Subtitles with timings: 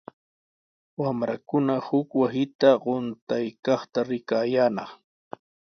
[1.01, 4.89] Wamrakuna huk wasita quntaykaqta rikayaanaq.